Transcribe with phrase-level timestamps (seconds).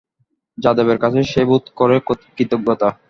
[0.57, 1.95] যাদবের কাছে সে বোধ করে
[2.35, 2.89] কৃতজ্ঞতা।